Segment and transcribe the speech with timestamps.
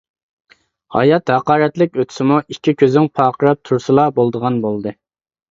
[0.95, 4.97] ھايات ھاقارەتلىك ئۆتسىمۇ، ئىككى كۆزۈڭ پارقىراپ تۇرسىلا بولىدىغان بولدى.